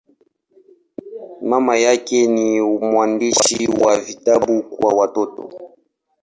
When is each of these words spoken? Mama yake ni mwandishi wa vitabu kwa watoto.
Mama 1.49 1.77
yake 1.77 2.27
ni 2.27 2.61
mwandishi 2.61 3.67
wa 3.67 3.99
vitabu 3.99 4.63
kwa 4.63 4.93
watoto. 4.93 5.49